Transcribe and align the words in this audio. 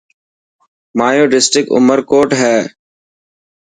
هايو 0.99 1.25
ڊسٽرڪٽ 1.33 1.65
عمر 1.77 1.99
ڪوٽ 2.11 2.29
هي. 2.41 2.57